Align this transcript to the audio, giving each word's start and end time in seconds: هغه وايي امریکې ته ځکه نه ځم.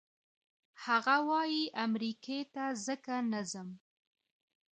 هغه 0.85 1.15
وايي 1.29 1.63
امریکې 1.85 2.39
ته 2.53 2.63
ځکه 2.85 3.13
نه 3.31 3.41
ځم. 3.51 3.69